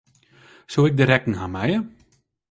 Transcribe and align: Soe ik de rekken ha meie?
Soe 0.71 0.87
ik 0.89 0.97
de 0.97 1.03
rekken 1.11 1.37
ha 1.39 1.47
meie? 1.53 1.79